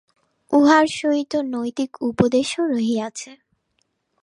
[0.53, 3.31] উহার সহিত নৈতিক উপদেশও রহিয়াছে।